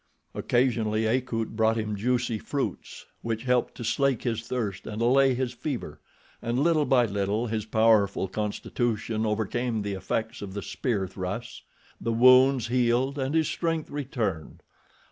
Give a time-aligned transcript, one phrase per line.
[0.33, 5.53] Occasionally Akut brought him juicy fruits which helped to slake his thirst and allay his
[5.53, 6.01] fever,
[6.41, 11.61] and little by little his powerful constitution overcame the effects of the spear thrusts.
[12.01, 14.63] The wounds healed and his strength returned.